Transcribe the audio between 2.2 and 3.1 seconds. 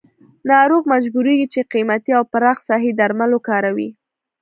پراخ ساحې